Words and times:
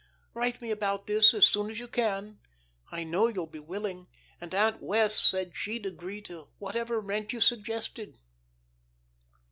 Write 0.33 0.63
me 0.63 0.71
about 0.71 1.05
this 1.05 1.31
as 1.31 1.45
soon 1.45 1.69
as 1.69 1.77
you 1.77 1.87
can. 1.87 2.39
I 2.91 3.03
know 3.03 3.27
you'll 3.27 3.45
be 3.45 3.59
willing, 3.59 4.07
and 4.41 4.51
Aunt 4.51 4.81
Wess, 4.81 5.13
said 5.15 5.55
she'd 5.55 5.85
agree 5.85 6.21
to 6.23 6.47
whatever 6.57 6.99
rent 6.99 7.33
you 7.33 7.39
suggested. 7.39 8.17